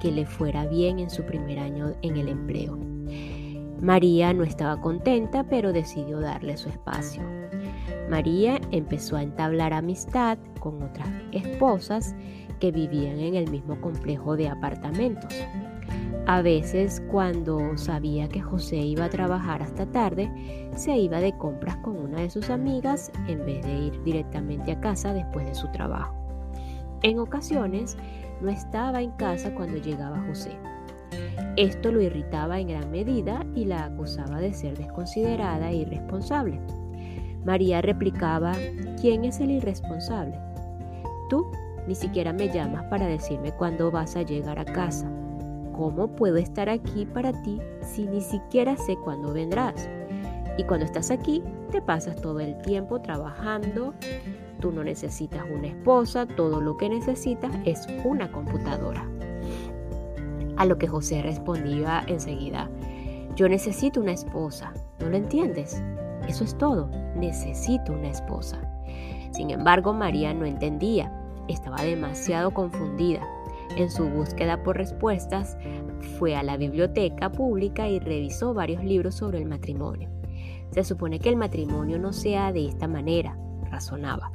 que 0.00 0.10
le 0.10 0.26
fuera 0.26 0.66
bien 0.66 0.98
en 0.98 1.10
su 1.10 1.24
primer 1.24 1.58
año 1.58 1.94
en 2.02 2.16
el 2.16 2.28
empleo. 2.28 2.78
María 3.80 4.32
no 4.32 4.44
estaba 4.44 4.80
contenta, 4.80 5.44
pero 5.44 5.72
decidió 5.72 6.20
darle 6.20 6.56
su 6.56 6.68
espacio. 6.68 7.22
María 8.08 8.60
empezó 8.70 9.16
a 9.16 9.22
entablar 9.22 9.72
amistad 9.72 10.38
con 10.60 10.82
otras 10.82 11.08
esposas 11.32 12.14
que 12.60 12.70
vivían 12.70 13.18
en 13.18 13.34
el 13.34 13.50
mismo 13.50 13.80
complejo 13.80 14.36
de 14.36 14.48
apartamentos. 14.48 15.34
A 16.26 16.40
veces 16.40 17.02
cuando 17.10 17.76
sabía 17.76 18.28
que 18.28 18.40
José 18.40 18.76
iba 18.76 19.06
a 19.06 19.10
trabajar 19.10 19.60
hasta 19.60 19.86
tarde, 19.86 20.30
se 20.76 20.96
iba 20.96 21.20
de 21.20 21.36
compras 21.36 21.76
con 21.78 21.98
una 21.98 22.20
de 22.20 22.30
sus 22.30 22.48
amigas 22.48 23.10
en 23.26 23.44
vez 23.44 23.64
de 23.66 23.72
ir 23.72 24.02
directamente 24.04 24.70
a 24.70 24.80
casa 24.80 25.12
después 25.12 25.46
de 25.46 25.54
su 25.54 25.68
trabajo. 25.72 26.14
En 27.02 27.18
ocasiones 27.18 27.96
no 28.40 28.50
estaba 28.50 29.02
en 29.02 29.10
casa 29.12 29.52
cuando 29.52 29.78
llegaba 29.78 30.22
José. 30.28 30.52
Esto 31.56 31.90
lo 31.90 32.00
irritaba 32.00 32.60
en 32.60 32.68
gran 32.68 32.90
medida 32.92 33.44
y 33.56 33.64
la 33.64 33.86
acusaba 33.86 34.38
de 34.38 34.54
ser 34.54 34.78
desconsiderada 34.78 35.70
e 35.70 35.78
irresponsable. 35.78 36.60
María 37.44 37.82
replicaba, 37.82 38.52
¿quién 39.00 39.24
es 39.24 39.40
el 39.40 39.50
irresponsable? 39.50 40.38
Tú 41.28 41.50
ni 41.88 41.96
siquiera 41.96 42.32
me 42.32 42.48
llamas 42.48 42.84
para 42.84 43.06
decirme 43.06 43.50
cuándo 43.50 43.90
vas 43.90 44.14
a 44.14 44.22
llegar 44.22 44.60
a 44.60 44.64
casa. 44.64 45.10
¿Cómo 45.82 46.06
puedo 46.06 46.36
estar 46.36 46.68
aquí 46.68 47.06
para 47.06 47.32
ti 47.42 47.60
si 47.80 48.06
ni 48.06 48.20
siquiera 48.20 48.76
sé 48.76 48.96
cuándo 49.02 49.32
vendrás? 49.32 49.88
Y 50.56 50.62
cuando 50.62 50.86
estás 50.86 51.10
aquí, 51.10 51.42
te 51.72 51.82
pasas 51.82 52.14
todo 52.14 52.38
el 52.38 52.56
tiempo 52.62 53.00
trabajando. 53.00 53.92
Tú 54.60 54.70
no 54.70 54.84
necesitas 54.84 55.42
una 55.52 55.66
esposa, 55.66 56.24
todo 56.24 56.60
lo 56.60 56.76
que 56.76 56.88
necesitas 56.88 57.50
es 57.64 57.84
una 58.04 58.30
computadora. 58.30 59.04
A 60.56 60.66
lo 60.66 60.78
que 60.78 60.86
José 60.86 61.20
respondía 61.20 62.04
enseguida, 62.06 62.70
yo 63.34 63.48
necesito 63.48 64.00
una 64.00 64.12
esposa, 64.12 64.72
¿no 65.00 65.08
lo 65.08 65.16
entiendes? 65.16 65.82
Eso 66.28 66.44
es 66.44 66.56
todo, 66.56 66.90
necesito 67.16 67.92
una 67.92 68.10
esposa. 68.10 68.60
Sin 69.32 69.50
embargo, 69.50 69.92
María 69.92 70.32
no 70.32 70.44
entendía, 70.44 71.12
estaba 71.48 71.82
demasiado 71.82 72.52
confundida. 72.52 73.26
En 73.76 73.90
su 73.90 74.08
búsqueda 74.08 74.62
por 74.62 74.76
respuestas, 74.76 75.56
fue 76.18 76.36
a 76.36 76.42
la 76.42 76.56
biblioteca 76.56 77.30
pública 77.30 77.88
y 77.88 77.98
revisó 77.98 78.54
varios 78.54 78.84
libros 78.84 79.14
sobre 79.14 79.38
el 79.38 79.46
matrimonio. 79.46 80.10
Se 80.70 80.84
supone 80.84 81.18
que 81.18 81.28
el 81.28 81.36
matrimonio 81.36 81.98
no 81.98 82.12
sea 82.12 82.52
de 82.52 82.66
esta 82.66 82.88
manera, 82.88 83.36
razonaba. 83.70 84.30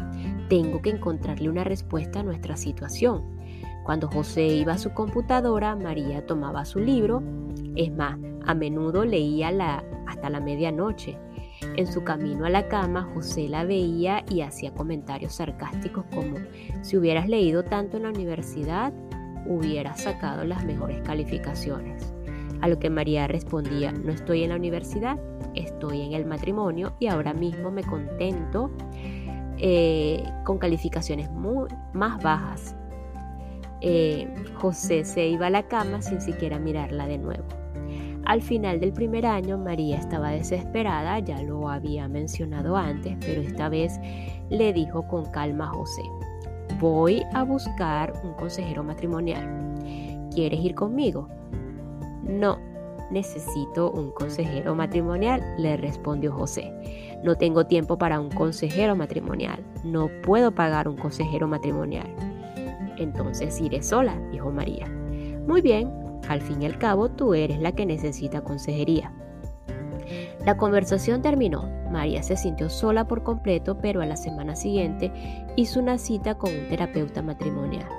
Tengo 0.49 0.81
que 0.81 0.91
encontrarle 0.91 1.49
una 1.49 1.63
respuesta 1.63 2.19
a 2.19 2.23
nuestra 2.23 2.57
situación. 2.57 3.37
Cuando 3.85 4.07
José 4.07 4.45
iba 4.47 4.73
a 4.73 4.77
su 4.77 4.93
computadora, 4.93 5.75
María 5.75 6.25
tomaba 6.25 6.65
su 6.65 6.79
libro. 6.79 7.23
Es 7.75 7.91
más, 7.91 8.17
a 8.45 8.53
menudo 8.53 9.05
leía 9.05 9.49
hasta 10.07 10.29
la 10.29 10.39
medianoche. 10.39 11.17
En 11.75 11.87
su 11.87 12.03
camino 12.03 12.45
a 12.45 12.49
la 12.49 12.67
cama, 12.67 13.09
José 13.13 13.47
la 13.49 13.63
veía 13.63 14.23
y 14.29 14.41
hacía 14.41 14.73
comentarios 14.73 15.33
sarcásticos 15.33 16.05
como, 16.13 16.37
si 16.81 16.97
hubieras 16.97 17.27
leído 17.27 17.63
tanto 17.63 17.97
en 17.97 18.03
la 18.03 18.09
universidad, 18.09 18.93
hubiera 19.47 19.95
sacado 19.95 20.43
las 20.43 20.65
mejores 20.65 21.01
calificaciones. 21.01 22.13
A 22.61 22.67
lo 22.67 22.79
que 22.79 22.89
María 22.89 23.27
respondía, 23.27 23.91
no 23.91 24.11
estoy 24.11 24.43
en 24.43 24.49
la 24.49 24.55
universidad, 24.55 25.19
estoy 25.53 26.01
en 26.01 26.13
el 26.13 26.25
matrimonio 26.25 26.95
y 26.99 27.07
ahora 27.07 27.33
mismo 27.33 27.71
me 27.71 27.83
contento 27.83 28.71
eh, 29.59 30.23
con 30.43 30.57
calificaciones 30.57 31.29
muy, 31.31 31.67
más 31.93 32.21
bajas. 32.21 32.75
Eh, 33.81 34.27
José 34.55 35.05
se 35.05 35.27
iba 35.27 35.47
a 35.47 35.49
la 35.51 35.67
cama 35.67 36.01
sin 36.01 36.19
siquiera 36.19 36.57
mirarla 36.57 37.07
de 37.07 37.17
nuevo. 37.17 37.45
Al 38.25 38.41
final 38.41 38.81
del 38.81 38.91
primer 38.91 39.25
año, 39.25 39.57
María 39.57 39.97
estaba 39.97 40.31
desesperada, 40.31 41.19
ya 41.19 41.41
lo 41.43 41.69
había 41.69 42.09
mencionado 42.09 42.75
antes, 42.75 43.15
pero 43.21 43.41
esta 43.41 43.69
vez 43.69 43.99
le 44.49 44.73
dijo 44.73 45.07
con 45.07 45.25
calma 45.31 45.65
a 45.65 45.69
José, 45.69 46.01
voy 46.79 47.23
a 47.33 47.43
buscar 47.43 48.13
un 48.23 48.33
consejero 48.33 48.83
matrimonial. 48.83 50.29
¿Quieres 50.33 50.59
ir 50.59 50.75
conmigo? 50.75 51.27
No, 52.23 52.59
necesito 53.11 53.91
un 53.91 54.11
consejero 54.11 54.75
matrimonial, 54.75 55.41
le 55.57 55.77
respondió 55.77 56.31
José. 56.31 56.71
No 57.23 57.35
tengo 57.35 57.65
tiempo 57.65 57.97
para 57.97 58.19
un 58.19 58.29
consejero 58.29 58.95
matrimonial. 58.95 59.63
No 59.83 60.09
puedo 60.23 60.51
pagar 60.51 60.87
un 60.87 60.97
consejero 60.97 61.47
matrimonial. 61.47 62.07
Entonces 62.97 63.59
iré 63.61 63.81
sola, 63.81 64.19
dijo 64.31 64.51
María. 64.51 64.87
Muy 65.47 65.61
bien, 65.61 65.91
al 66.27 66.41
fin 66.41 66.61
y 66.61 66.65
al 66.65 66.77
cabo 66.77 67.09
tú 67.09 67.33
eres 67.33 67.59
la 67.59 67.71
que 67.71 67.85
necesita 67.85 68.41
consejería. 68.41 69.11
La 70.45 70.57
conversación 70.57 71.21
terminó. 71.21 71.69
María 71.97 72.21
se 72.21 72.37
sintió 72.37 72.69
sola 72.69 73.07
por 73.07 73.23
completo, 73.23 73.79
pero 73.81 74.01
a 74.01 74.05
la 74.05 74.17
semana 74.17 74.55
siguiente 74.55 75.11
hizo 75.55 75.79
una 75.79 75.97
cita 75.97 76.35
con 76.35 76.51
un 76.53 76.69
terapeuta 76.69 77.23
matrimonial. 77.23 77.89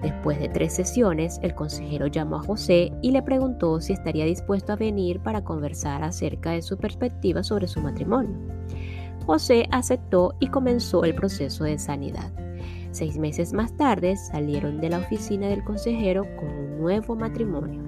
Después 0.00 0.40
de 0.40 0.48
tres 0.48 0.72
sesiones, 0.72 1.38
el 1.42 1.54
consejero 1.54 2.06
llamó 2.06 2.36
a 2.36 2.42
José 2.44 2.92
y 3.02 3.10
le 3.10 3.20
preguntó 3.20 3.78
si 3.82 3.92
estaría 3.92 4.24
dispuesto 4.24 4.72
a 4.72 4.76
venir 4.76 5.20
para 5.20 5.44
conversar 5.44 6.02
acerca 6.02 6.52
de 6.52 6.62
su 6.62 6.78
perspectiva 6.78 7.42
sobre 7.42 7.68
su 7.68 7.82
matrimonio. 7.82 8.38
José 9.26 9.68
aceptó 9.70 10.34
y 10.40 10.46
comenzó 10.46 11.04
el 11.04 11.14
proceso 11.14 11.64
de 11.64 11.78
sanidad. 11.78 12.32
Seis 12.90 13.18
meses 13.18 13.52
más 13.52 13.76
tarde 13.76 14.16
salieron 14.16 14.80
de 14.80 14.88
la 14.88 14.98
oficina 15.00 15.48
del 15.48 15.62
consejero 15.62 16.24
con 16.36 16.48
un 16.48 16.78
nuevo 16.78 17.14
matrimonio. 17.14 17.85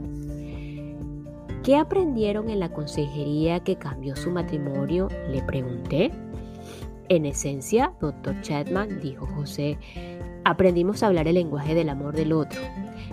¿Qué 1.69 1.77
aprendieron 1.77 2.49
en 2.49 2.61
la 2.61 2.71
consejería 2.71 3.61
que 3.61 3.77
cambió 3.77 4.17
su 4.17 4.31
matrimonio? 4.31 5.09
Le 5.31 5.43
pregunté. 5.43 6.11
En 7.11 7.27
esencia, 7.27 7.93
doctor 8.01 8.41
Chapman, 8.41 9.01
dijo 9.03 9.27
José, 9.27 9.77
aprendimos 10.47 11.03
a 11.03 11.09
hablar 11.09 11.29
el 11.29 11.35
lenguaje 11.35 11.75
del 11.75 11.91
amor 11.91 12.17
del 12.17 12.33
otro. 12.33 12.59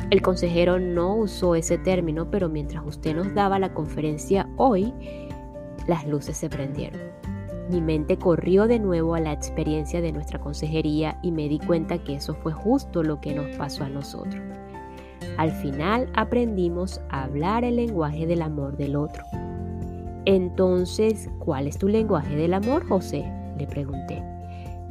El 0.10 0.22
consejero 0.22 0.80
no 0.80 1.18
usó 1.18 1.56
ese 1.56 1.78
término, 1.78 2.32
pero 2.32 2.48
mientras 2.48 2.86
usted 2.86 3.14
nos 3.14 3.34
daba 3.34 3.60
la 3.60 3.74
conferencia 3.74 4.48
hoy, 4.56 4.94
las 5.86 6.08
luces 6.08 6.38
se 6.38 6.50
prendieron. 6.50 7.02
Mi 7.70 7.82
mente 7.82 8.18
corrió 8.18 8.68
de 8.68 8.80
nuevo 8.80 9.16
a 9.16 9.20
la 9.20 9.34
experiencia 9.34 10.00
de 10.00 10.14
nuestra 10.14 10.40
consejería 10.40 11.20
y 11.22 11.32
me 11.34 11.50
di 11.50 11.60
cuenta 11.60 11.98
que 11.98 12.16
eso 12.16 12.36
fue 12.36 12.54
justo 12.54 13.04
lo 13.04 13.20
que 13.20 13.36
nos 13.36 13.54
pasó 13.58 13.84
a 13.84 13.90
nosotros. 13.90 14.42
Al 15.38 15.52
final 15.52 16.10
aprendimos 16.14 17.02
a 17.10 17.24
hablar 17.24 17.64
el 17.64 17.76
lenguaje 17.76 18.26
del 18.26 18.42
amor 18.42 18.78
del 18.78 18.96
otro. 18.96 19.24
Entonces, 20.26 21.30
¿cuál 21.40 21.68
es 21.68 21.78
tu 21.78 21.88
lenguaje 21.88 22.36
del 22.36 22.54
amor, 22.54 22.88
José? 22.88 23.26
Le 23.58 23.68
pregunté. 23.68 24.24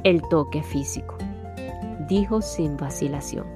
El 0.05 0.21
toque 0.29 0.63
físico, 0.63 1.17
dijo 2.09 2.43
sin 2.43 2.77
vacilación. 2.77 3.47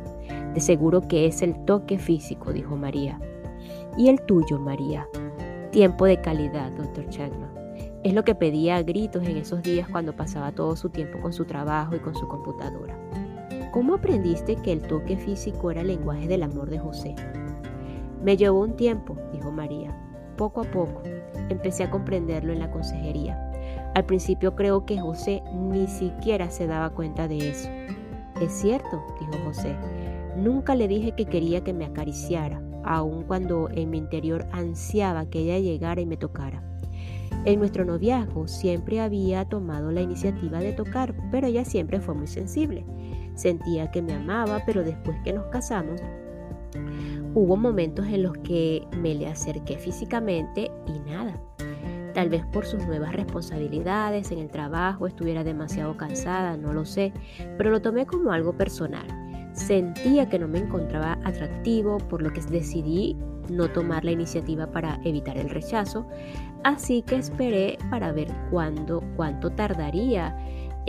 De 0.54 0.60
seguro 0.60 1.02
que 1.02 1.26
es 1.26 1.42
el 1.42 1.54
toque 1.66 1.98
físico, 1.98 2.52
dijo 2.52 2.76
María. 2.76 3.20
¿Y 3.96 4.08
el 4.08 4.20
tuyo, 4.22 4.58
María? 4.58 5.06
Tiempo 5.70 6.06
de 6.06 6.20
calidad, 6.20 6.72
doctor 6.72 7.06
Chapman. 7.10 7.50
Es 8.02 8.14
lo 8.14 8.24
que 8.24 8.34
pedía 8.34 8.76
a 8.76 8.82
gritos 8.82 9.24
en 9.26 9.36
esos 9.36 9.62
días 9.62 9.88
cuando 9.88 10.16
pasaba 10.16 10.52
todo 10.52 10.74
su 10.74 10.88
tiempo 10.88 11.20
con 11.20 11.32
su 11.32 11.44
trabajo 11.44 11.94
y 11.94 11.98
con 11.98 12.14
su 12.14 12.26
computadora. 12.26 12.96
¿Cómo 13.78 13.94
aprendiste 13.94 14.56
que 14.56 14.72
el 14.72 14.82
toque 14.82 15.16
físico 15.16 15.70
era 15.70 15.82
el 15.82 15.86
lenguaje 15.86 16.26
del 16.26 16.42
amor 16.42 16.68
de 16.68 16.80
José? 16.80 17.14
Me 18.24 18.36
llevó 18.36 18.62
un 18.62 18.74
tiempo, 18.74 19.16
dijo 19.32 19.52
María. 19.52 19.96
Poco 20.36 20.62
a 20.62 20.64
poco 20.64 21.00
empecé 21.48 21.84
a 21.84 21.90
comprenderlo 21.90 22.52
en 22.52 22.58
la 22.58 22.72
consejería. 22.72 23.40
Al 23.94 24.04
principio 24.04 24.56
creo 24.56 24.84
que 24.84 24.98
José 24.98 25.44
ni 25.54 25.86
siquiera 25.86 26.50
se 26.50 26.66
daba 26.66 26.90
cuenta 26.90 27.28
de 27.28 27.50
eso. 27.50 27.68
Es 28.40 28.50
cierto, 28.50 29.00
dijo 29.20 29.44
José. 29.44 29.76
Nunca 30.36 30.74
le 30.74 30.88
dije 30.88 31.12
que 31.12 31.26
quería 31.26 31.62
que 31.62 31.72
me 31.72 31.84
acariciara, 31.84 32.60
aun 32.82 33.22
cuando 33.22 33.68
en 33.70 33.90
mi 33.90 33.98
interior 33.98 34.44
ansiaba 34.50 35.26
que 35.26 35.38
ella 35.38 35.60
llegara 35.60 36.00
y 36.00 36.06
me 36.06 36.16
tocara. 36.16 36.64
En 37.44 37.60
nuestro 37.60 37.84
noviazgo 37.84 38.48
siempre 38.48 39.00
había 39.00 39.44
tomado 39.44 39.92
la 39.92 40.00
iniciativa 40.00 40.58
de 40.58 40.72
tocar, 40.72 41.14
pero 41.30 41.46
ella 41.46 41.64
siempre 41.64 42.00
fue 42.00 42.14
muy 42.14 42.26
sensible. 42.26 42.84
Sentía 43.38 43.88
que 43.92 44.02
me 44.02 44.14
amaba, 44.14 44.64
pero 44.66 44.82
después 44.82 45.16
que 45.22 45.32
nos 45.32 45.46
casamos, 45.46 46.00
hubo 47.34 47.56
momentos 47.56 48.04
en 48.08 48.24
los 48.24 48.36
que 48.38 48.84
me 49.00 49.14
le 49.14 49.28
acerqué 49.28 49.78
físicamente 49.78 50.72
y 50.88 50.98
nada. 51.08 51.40
Tal 52.14 52.30
vez 52.30 52.44
por 52.46 52.66
sus 52.66 52.84
nuevas 52.84 53.12
responsabilidades 53.12 54.32
en 54.32 54.40
el 54.40 54.50
trabajo 54.50 55.06
estuviera 55.06 55.44
demasiado 55.44 55.96
cansada, 55.96 56.56
no 56.56 56.72
lo 56.72 56.84
sé, 56.84 57.12
pero 57.56 57.70
lo 57.70 57.80
tomé 57.80 58.06
como 58.06 58.32
algo 58.32 58.54
personal. 58.54 59.06
Sentía 59.52 60.28
que 60.28 60.40
no 60.40 60.48
me 60.48 60.58
encontraba 60.58 61.16
atractivo, 61.22 61.98
por 61.98 62.22
lo 62.22 62.32
que 62.32 62.40
decidí 62.40 63.16
no 63.48 63.70
tomar 63.70 64.04
la 64.04 64.10
iniciativa 64.10 64.66
para 64.66 65.00
evitar 65.04 65.38
el 65.38 65.48
rechazo, 65.48 66.08
así 66.64 67.02
que 67.02 67.14
esperé 67.14 67.78
para 67.88 68.10
ver 68.10 68.34
cuándo, 68.50 69.00
cuánto 69.14 69.50
tardaría 69.50 70.36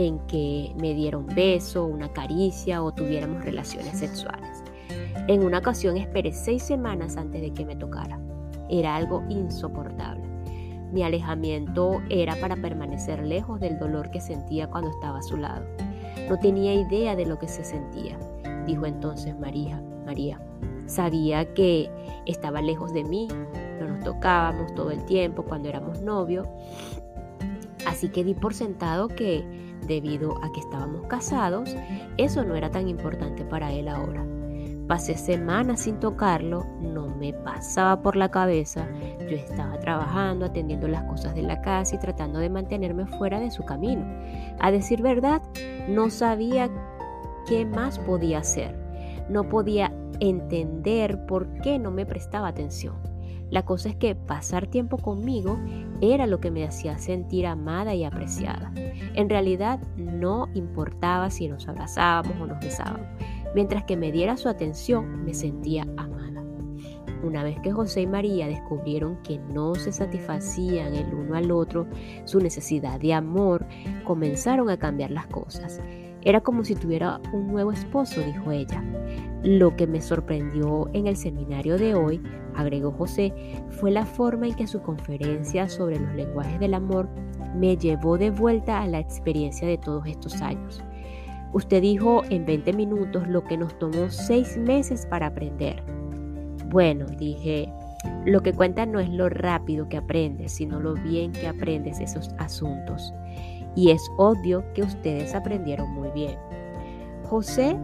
en 0.00 0.18
que 0.20 0.74
me 0.80 0.94
diera 0.94 1.18
un 1.18 1.26
beso, 1.26 1.84
una 1.84 2.10
caricia 2.10 2.82
o 2.82 2.90
tuviéramos 2.90 3.44
relaciones 3.44 3.98
sexuales. 3.98 4.64
En 5.28 5.44
una 5.44 5.58
ocasión 5.58 5.98
esperé 5.98 6.32
seis 6.32 6.62
semanas 6.62 7.18
antes 7.18 7.42
de 7.42 7.52
que 7.52 7.66
me 7.66 7.76
tocara. 7.76 8.18
Era 8.70 8.96
algo 8.96 9.22
insoportable. 9.28 10.22
Mi 10.90 11.02
alejamiento 11.02 12.00
era 12.08 12.34
para 12.36 12.56
permanecer 12.56 13.22
lejos 13.22 13.60
del 13.60 13.78
dolor 13.78 14.10
que 14.10 14.22
sentía 14.22 14.70
cuando 14.70 14.88
estaba 14.88 15.18
a 15.18 15.22
su 15.22 15.36
lado. 15.36 15.66
No 16.30 16.38
tenía 16.38 16.72
idea 16.72 17.14
de 17.14 17.26
lo 17.26 17.38
que 17.38 17.48
se 17.48 17.62
sentía, 17.62 18.18
dijo 18.64 18.86
entonces 18.86 19.38
María. 19.38 19.82
María. 20.06 20.40
Sabía 20.86 21.52
que 21.52 21.90
estaba 22.24 22.62
lejos 22.62 22.94
de 22.94 23.04
mí, 23.04 23.28
no 23.78 23.86
nos 23.86 24.00
tocábamos 24.02 24.74
todo 24.74 24.92
el 24.92 25.04
tiempo 25.04 25.42
cuando 25.42 25.68
éramos 25.68 26.00
novios, 26.00 26.48
así 27.86 28.08
que 28.08 28.24
di 28.24 28.32
por 28.32 28.54
sentado 28.54 29.06
que 29.08 29.69
debido 29.86 30.42
a 30.42 30.52
que 30.52 30.60
estábamos 30.60 31.06
casados, 31.06 31.76
eso 32.16 32.44
no 32.44 32.56
era 32.56 32.70
tan 32.70 32.88
importante 32.88 33.44
para 33.44 33.72
él 33.72 33.88
ahora. 33.88 34.24
Pasé 34.90 35.16
semanas 35.16 35.82
sin 35.82 36.00
tocarlo, 36.00 36.66
no 36.80 37.06
me 37.06 37.32
pasaba 37.32 38.02
por 38.02 38.16
la 38.16 38.30
cabeza, 38.30 38.88
yo 39.20 39.36
estaba 39.36 39.78
trabajando, 39.78 40.46
atendiendo 40.46 40.88
las 40.88 41.04
cosas 41.04 41.34
de 41.36 41.42
la 41.42 41.60
casa 41.62 41.94
y 41.94 41.98
tratando 42.00 42.40
de 42.40 42.50
mantenerme 42.50 43.06
fuera 43.06 43.38
de 43.38 43.52
su 43.52 43.64
camino. 43.64 44.04
A 44.58 44.72
decir 44.72 45.00
verdad, 45.00 45.42
no 45.88 46.10
sabía 46.10 46.68
qué 47.46 47.64
más 47.64 48.00
podía 48.00 48.38
hacer, 48.38 48.74
no 49.28 49.48
podía 49.48 49.92
entender 50.18 51.24
por 51.26 51.52
qué 51.60 51.78
no 51.78 51.92
me 51.92 52.04
prestaba 52.04 52.48
atención. 52.48 53.09
La 53.50 53.64
cosa 53.64 53.88
es 53.88 53.96
que 53.96 54.14
pasar 54.14 54.68
tiempo 54.68 54.96
conmigo 54.96 55.58
era 56.00 56.26
lo 56.26 56.40
que 56.40 56.50
me 56.50 56.64
hacía 56.64 56.98
sentir 56.98 57.46
amada 57.46 57.94
y 57.94 58.04
apreciada. 58.04 58.72
En 59.14 59.28
realidad 59.28 59.80
no 59.96 60.48
importaba 60.54 61.30
si 61.30 61.48
nos 61.48 61.68
abrazábamos 61.68 62.40
o 62.40 62.46
nos 62.46 62.60
besábamos. 62.60 63.06
Mientras 63.54 63.84
que 63.84 63.96
me 63.96 64.12
diera 64.12 64.36
su 64.36 64.48
atención, 64.48 65.24
me 65.24 65.34
sentía 65.34 65.82
amada. 65.96 66.20
Una 67.22 67.42
vez 67.42 67.58
que 67.60 67.72
José 67.72 68.02
y 68.02 68.06
María 68.06 68.46
descubrieron 68.46 69.18
que 69.22 69.38
no 69.38 69.74
se 69.74 69.92
satisfacían 69.92 70.94
el 70.94 71.12
uno 71.12 71.36
al 71.36 71.50
otro 71.50 71.86
su 72.24 72.40
necesidad 72.40 72.98
de 72.98 73.12
amor, 73.12 73.66
comenzaron 74.04 74.70
a 74.70 74.78
cambiar 74.78 75.10
las 75.10 75.26
cosas. 75.26 75.80
Era 76.22 76.40
como 76.40 76.64
si 76.64 76.74
tuviera 76.74 77.20
un 77.32 77.48
nuevo 77.48 77.72
esposo, 77.72 78.20
dijo 78.20 78.50
ella. 78.50 78.82
Lo 79.42 79.74
que 79.76 79.86
me 79.86 80.02
sorprendió 80.02 80.90
en 80.92 81.06
el 81.06 81.16
seminario 81.16 81.78
de 81.78 81.94
hoy 81.94 82.20
agregó 82.54 82.92
José, 82.92 83.32
fue 83.70 83.90
la 83.90 84.04
forma 84.04 84.46
en 84.46 84.54
que 84.54 84.66
su 84.66 84.82
conferencia 84.82 85.68
sobre 85.68 85.98
los 85.98 86.14
lenguajes 86.14 86.60
del 86.60 86.74
amor 86.74 87.08
me 87.56 87.76
llevó 87.76 88.18
de 88.18 88.30
vuelta 88.30 88.82
a 88.82 88.86
la 88.86 88.98
experiencia 88.98 89.66
de 89.66 89.78
todos 89.78 90.06
estos 90.06 90.40
años. 90.42 90.82
Usted 91.52 91.82
dijo 91.82 92.22
en 92.30 92.46
20 92.46 92.72
minutos 92.74 93.26
lo 93.26 93.42
que 93.42 93.56
nos 93.56 93.76
tomó 93.78 94.08
seis 94.10 94.56
meses 94.56 95.06
para 95.06 95.28
aprender. 95.28 95.82
Bueno, 96.66 97.06
dije, 97.18 97.72
lo 98.24 98.42
que 98.42 98.52
cuenta 98.52 98.86
no 98.86 99.00
es 99.00 99.08
lo 99.08 99.28
rápido 99.28 99.88
que 99.88 99.96
aprendes, 99.96 100.52
sino 100.52 100.78
lo 100.78 100.94
bien 100.94 101.32
que 101.32 101.48
aprendes 101.48 101.98
esos 101.98 102.30
asuntos. 102.38 103.12
Y 103.74 103.90
es 103.90 104.10
obvio 104.16 104.64
que 104.74 104.82
ustedes 104.82 105.34
aprendieron 105.34 105.90
muy 105.92 106.10
bien. 106.10 106.36
José 107.24 107.76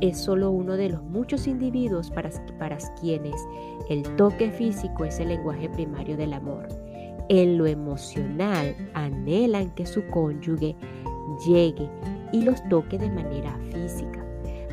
es 0.00 0.18
solo 0.18 0.50
uno 0.50 0.76
de 0.76 0.88
los 0.88 1.02
muchos 1.04 1.46
individuos 1.46 2.10
para, 2.10 2.30
para 2.58 2.76
quienes 3.00 3.36
el 3.88 4.02
toque 4.16 4.50
físico 4.50 5.04
es 5.04 5.20
el 5.20 5.28
lenguaje 5.28 5.68
primario 5.68 6.16
del 6.16 6.32
amor. 6.32 6.68
En 7.28 7.56
lo 7.56 7.66
emocional 7.66 8.74
anhelan 8.94 9.70
que 9.70 9.86
su 9.86 10.04
cónyuge 10.08 10.74
llegue 11.46 11.88
y 12.32 12.42
los 12.42 12.62
toque 12.68 12.98
de 12.98 13.10
manera 13.10 13.56
física. 13.70 14.24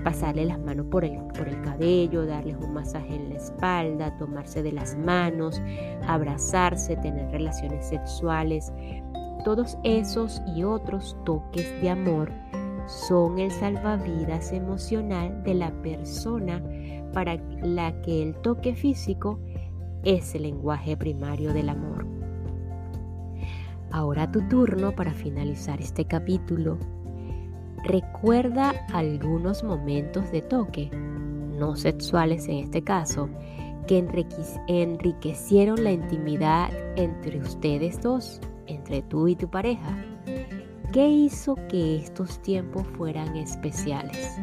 Pasarle 0.04 0.46
las 0.46 0.60
manos 0.60 0.88
por 0.90 1.04
el, 1.04 1.18
por 1.38 1.48
el 1.48 1.62
cabello, 1.62 2.26
darles 2.26 2.58
un 2.58 2.74
masaje 2.74 3.16
en 3.16 3.30
la 3.30 3.36
espalda, 3.36 4.18
tomarse 4.18 4.64
de 4.64 4.72
las 4.72 4.98
manos, 4.98 5.62
abrazarse, 6.08 6.96
tener 6.98 7.30
relaciones 7.32 7.88
sexuales. 7.88 8.72
Todos 9.50 9.80
esos 9.84 10.44
y 10.56 10.64
otros 10.64 11.18
toques 11.26 11.82
de 11.82 11.90
amor 11.90 12.32
son 12.86 13.40
el 13.40 13.50
salvavidas 13.50 14.52
emocional 14.52 15.42
de 15.42 15.56
la 15.56 15.72
persona 15.82 16.62
para 17.14 17.38
la 17.64 18.00
que 18.04 18.22
el 18.22 18.36
toque 18.36 18.76
físico 18.76 19.40
es 20.04 20.36
el 20.36 20.44
lenguaje 20.44 20.96
primario 20.96 21.52
del 21.52 21.70
amor. 21.70 22.06
Ahora 23.90 24.32
tu 24.32 24.48
turno 24.50 24.92
para 24.92 25.14
finalizar 25.14 25.82
este 25.82 26.06
capítulo. 26.06 26.78
Recuerda 27.84 28.76
algunos 28.94 29.64
momentos 29.64 30.32
de 30.32 30.44
toque, 30.44 30.92
no 30.92 31.76
sexuales 31.76 32.48
en 32.48 32.58
este 32.58 32.84
caso, 32.84 33.28
que 33.88 33.98
enriquecieron 34.68 35.84
la 35.84 35.92
intimidad 35.92 36.70
entre 36.96 37.40
ustedes 37.40 38.00
dos, 38.00 38.40
entre 38.70 39.02
tú 39.02 39.28
y 39.28 39.36
tu 39.36 39.50
pareja. 39.50 39.98
¿Qué 40.94 41.08
hizo 41.08 41.56
que 41.70 41.98
estos 41.98 42.42
tiempos 42.42 42.86
fueran 42.98 43.36
especiales? 43.36 44.40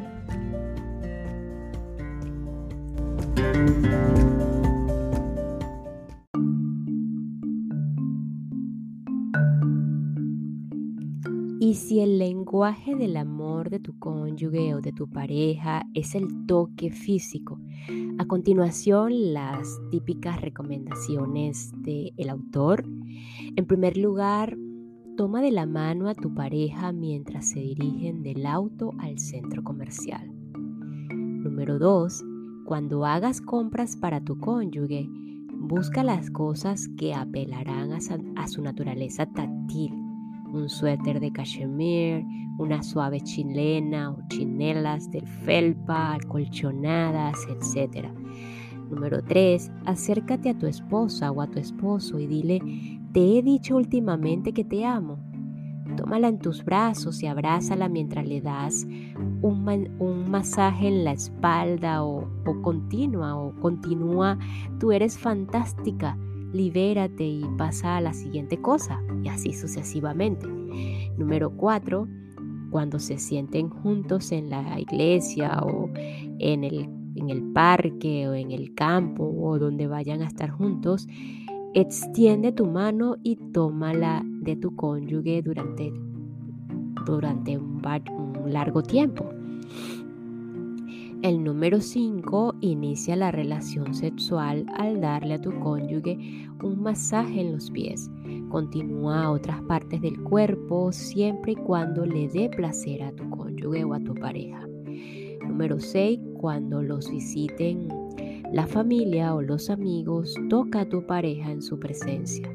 El 12.00 12.18
lenguaje 12.18 12.94
del 12.94 13.16
amor 13.16 13.70
de 13.70 13.80
tu 13.80 13.98
cónyuge 13.98 14.74
o 14.74 14.80
de 14.80 14.92
tu 14.92 15.08
pareja 15.08 15.86
es 15.94 16.14
el 16.14 16.46
toque 16.46 16.90
físico, 16.90 17.60
a 18.18 18.26
continuación 18.26 19.32
las 19.32 19.80
típicas 19.90 20.40
recomendaciones 20.40 21.72
del 21.82 22.28
autor. 22.28 22.84
En 23.56 23.66
primer 23.66 23.96
lugar, 23.96 24.56
Toma 25.16 25.40
de 25.40 25.50
la 25.50 25.64
mano 25.64 26.10
a 26.10 26.14
tu 26.14 26.34
pareja 26.34 26.92
mientras 26.92 27.48
se 27.48 27.60
dirigen 27.60 28.22
del 28.22 28.44
auto 28.44 28.92
al 28.98 29.18
centro 29.18 29.64
comercial. 29.64 30.30
Número 31.08 31.78
2. 31.78 32.22
Cuando 32.66 33.06
hagas 33.06 33.40
compras 33.40 33.96
para 33.96 34.22
tu 34.22 34.38
cónyuge, 34.38 35.08
busca 35.58 36.04
las 36.04 36.30
cosas 36.30 36.88
que 36.98 37.14
apelarán 37.14 37.94
a 37.94 38.46
su, 38.46 38.60
naturaleza 38.60 39.24
táctil. 39.24 39.94
Un 40.52 40.68
suéter 40.68 41.20
de 41.20 41.32
cachemir, 41.32 42.24
una 42.58 42.82
suave 42.82 43.20
chilena 43.20 44.10
o 44.10 44.18
chinelas 44.28 45.10
de 45.10 45.20
felpa, 45.20 46.18
colchonadas, 46.28 47.46
etc. 47.48 48.08
Número 48.90 49.22
3. 49.22 49.70
Acércate 49.84 50.50
a 50.50 50.58
tu 50.58 50.66
esposa 50.66 51.30
o 51.30 51.40
a 51.40 51.46
tu 51.48 51.58
esposo 51.58 52.18
y 52.18 52.26
dile, 52.26 52.60
te 53.12 53.38
he 53.38 53.42
dicho 53.42 53.76
últimamente 53.76 54.52
que 54.52 54.64
te 54.64 54.84
amo. 54.84 55.18
Tómala 55.96 56.28
en 56.28 56.38
tus 56.38 56.64
brazos 56.64 57.22
y 57.22 57.26
abrázala 57.26 57.88
mientras 57.88 58.26
le 58.26 58.40
das 58.40 58.86
un, 59.42 60.30
masaje 60.30 60.88
en 60.88 61.04
la 61.04 61.12
espalda 61.12 62.04
o, 62.04 62.28
o 62.44 62.62
continua 62.62 63.36
o 63.36 63.54
continúa, 63.60 64.38
tú 64.78 64.92
eres 64.92 65.16
fantástica, 65.16 66.18
libérate 66.56 67.24
y 67.24 67.44
pasa 67.56 67.96
a 67.96 68.00
la 68.00 68.12
siguiente 68.12 68.60
cosa 68.60 69.02
y 69.22 69.28
así 69.28 69.52
sucesivamente. 69.52 70.46
Número 71.16 71.50
4 71.50 72.08
cuando 72.70 72.98
se 72.98 73.18
sienten 73.18 73.70
juntos 73.70 74.32
en 74.32 74.50
la 74.50 74.78
iglesia 74.78 75.60
o 75.62 75.88
en 76.38 76.64
el, 76.64 76.88
en 77.14 77.30
el 77.30 77.42
parque 77.52 78.28
o 78.28 78.34
en 78.34 78.50
el 78.50 78.74
campo 78.74 79.24
o 79.24 79.58
donde 79.58 79.86
vayan 79.86 80.22
a 80.22 80.26
estar 80.26 80.50
juntos, 80.50 81.06
extiende 81.74 82.52
tu 82.52 82.66
mano 82.66 83.16
y 83.22 83.36
tómala 83.52 84.22
de 84.42 84.56
tu 84.56 84.74
cónyuge 84.76 85.42
durante, 85.42 85.92
durante 87.06 87.56
un, 87.56 87.82
un 88.44 88.52
largo 88.52 88.82
tiempo. 88.82 89.28
El 91.26 91.42
número 91.42 91.80
5 91.80 92.54
inicia 92.60 93.16
la 93.16 93.32
relación 93.32 93.94
sexual 93.94 94.64
al 94.76 95.00
darle 95.00 95.34
a 95.34 95.40
tu 95.40 95.58
cónyuge 95.58 96.46
un 96.62 96.80
masaje 96.80 97.40
en 97.40 97.50
los 97.50 97.68
pies. 97.72 98.08
Continúa 98.48 99.24
a 99.24 99.32
otras 99.32 99.60
partes 99.62 100.00
del 100.00 100.22
cuerpo 100.22 100.92
siempre 100.92 101.50
y 101.50 101.56
cuando 101.56 102.06
le 102.06 102.28
dé 102.28 102.48
placer 102.48 103.02
a 103.02 103.10
tu 103.10 103.28
cónyuge 103.28 103.82
o 103.82 103.94
a 103.94 103.98
tu 103.98 104.14
pareja. 104.14 104.68
Número 105.44 105.80
6. 105.80 106.20
Cuando 106.40 106.80
los 106.80 107.10
visiten 107.10 107.88
la 108.52 108.68
familia 108.68 109.34
o 109.34 109.42
los 109.42 109.68
amigos, 109.68 110.32
toca 110.48 110.82
a 110.82 110.88
tu 110.88 111.08
pareja 111.08 111.50
en 111.50 111.60
su 111.60 111.80
presencia. 111.80 112.48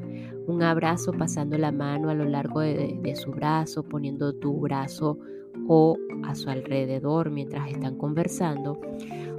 Un 0.46 0.62
abrazo 0.62 1.12
pasando 1.12 1.58
la 1.58 1.72
mano 1.72 2.08
a 2.08 2.14
lo 2.14 2.24
largo 2.24 2.60
de, 2.60 2.98
de 3.02 3.16
su 3.16 3.32
brazo, 3.32 3.82
poniendo 3.82 4.32
tu 4.32 4.58
brazo 4.60 5.18
o 5.68 5.96
a 6.24 6.34
su 6.34 6.50
alrededor 6.50 7.30
mientras 7.30 7.70
están 7.70 7.96
conversando 7.96 8.80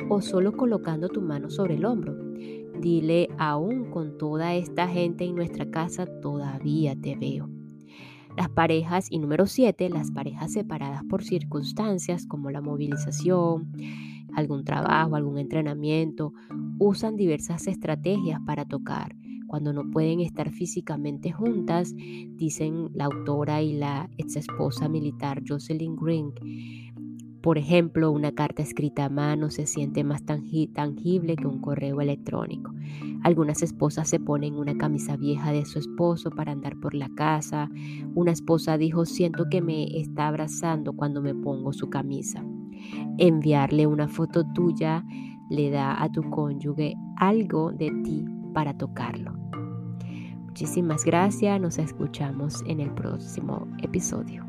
o 0.10 0.22
solo 0.22 0.54
colocando 0.54 1.10
tu 1.10 1.22
mano 1.22 1.50
sobre 1.50 1.76
el 1.76 1.86
hombro. 1.86 2.16
Dile, 2.80 3.30
aún 3.38 3.92
con 3.92 4.18
toda 4.18 4.56
esta 4.56 4.88
gente 4.88 5.24
en 5.24 5.36
nuestra 5.36 5.70
casa, 5.70 6.06
todavía 6.22 6.96
te 7.00 7.16
veo. 7.16 7.50
Las 8.36 8.50
parejas, 8.50 9.08
y 9.12 9.20
número 9.20 9.46
7, 9.46 9.90
las 9.90 10.12
parejas 10.12 10.52
separadas 10.52 11.04
por 11.04 11.24
circunstancias 11.24 12.26
como 12.26 12.50
la 12.50 12.62
movilización, 12.62 13.72
algún 14.36 14.66
trabajo, 14.66 15.16
algún 15.16 15.38
entrenamiento, 15.38 16.34
usan 16.80 17.16
diversas 17.16 17.68
estrategias 17.68 18.42
para 18.46 18.66
tocar 18.66 19.16
cuando 19.54 19.72
no 19.72 19.92
pueden 19.92 20.20
estar 20.20 20.50
físicamente 20.50 21.32
juntas, 21.32 21.94
dicen 21.96 22.90
la 22.96 23.06
autora 23.06 23.62
y 23.62 23.74
la 23.74 24.10
ex 24.18 24.36
esposa 24.36 24.90
militar 24.90 25.44
Jocelyn 25.48 25.96
Green. 25.96 26.34
Por 27.40 27.60
ejemplo, 27.60 28.10
una 28.10 28.32
carta 28.32 28.64
escrita 28.64 29.06
a 29.06 29.10
mano 29.10 29.52
se 29.52 29.68
siente 29.68 30.04
más 30.04 30.24
tangible 30.26 31.36
que 31.36 31.46
un 31.46 31.62
correo 31.62 32.02
electrónico. 32.02 32.74
Algunas 33.22 33.62
esposas 33.62 34.10
se 34.10 34.20
ponen 34.20 34.56
una 34.56 34.76
camisa 34.76 35.18
vieja 35.18 35.52
de 35.52 35.66
su 35.66 35.78
esposo 35.78 36.32
para 36.32 36.52
andar 36.52 36.80
por 36.80 36.96
la 36.96 37.10
casa. 37.10 37.70
Una 38.16 38.32
esposa 38.32 38.80
dijo, 38.80 39.06
siento 39.06 39.50
que 39.52 39.62
me 39.62 40.00
está 40.00 40.30
abrazando 40.30 40.94
cuando 40.94 41.22
me 41.22 41.36
pongo 41.36 41.74
su 41.74 41.92
camisa. 41.92 42.44
Enviarle 43.20 43.86
una 43.86 44.08
foto 44.08 44.46
tuya 44.56 45.06
le 45.52 45.70
da 45.70 46.02
a 46.02 46.12
tu 46.12 46.28
cónyuge 46.32 46.96
algo 47.18 47.72
de 47.72 47.92
ti 48.04 48.26
para 48.56 48.76
tocarlo. 48.76 49.43
Muchísimas 50.54 51.04
gracias, 51.04 51.60
nos 51.60 51.80
escuchamos 51.80 52.64
en 52.68 52.80
el 52.80 52.92
próximo 52.92 53.68
episodio. 53.82 54.46